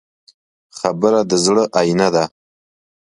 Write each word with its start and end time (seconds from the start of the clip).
خبره 0.79 1.19
د 1.29 1.31
زړه 1.45 1.63
آیینه 1.79 2.07
ده. 2.15 2.23